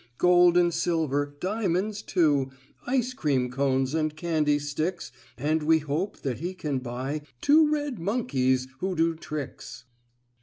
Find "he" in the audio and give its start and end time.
6.39-6.55